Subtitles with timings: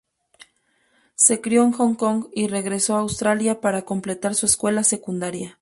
[1.13, 5.49] Se crio en Hong Kong y regresó a Australia para completar su escuela secundaria.